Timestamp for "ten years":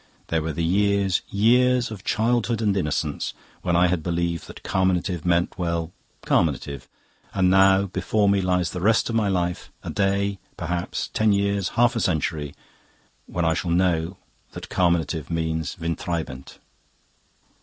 11.13-11.69